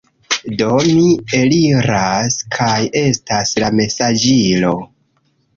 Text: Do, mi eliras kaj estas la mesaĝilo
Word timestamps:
Do, 0.61 0.69
mi 0.85 1.03
eliras 1.41 2.39
kaj 2.57 2.73
estas 3.05 3.55
la 3.65 3.73
mesaĝilo 3.81 4.77